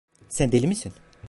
Sen 0.29 0.51
deli 0.51 0.67
misin? 0.67 0.93